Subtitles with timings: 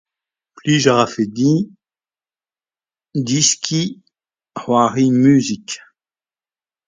[0.55, 1.57] Plij a rafe din
[3.27, 3.85] deskiñ
[4.57, 5.67] c'hoari musik